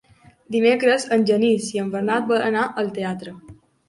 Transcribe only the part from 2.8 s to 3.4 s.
al teatre.